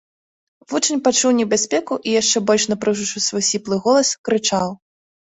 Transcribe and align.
Вучань 0.71 1.01
пачуў 1.07 1.33
небяспеку 1.39 1.93
і, 2.07 2.15
яшчэ 2.21 2.41
больш 2.47 2.63
напружыўшы 2.71 3.19
свой 3.27 3.43
сіплы 3.49 3.75
голас, 3.83 4.09
крычаў: 4.31 4.67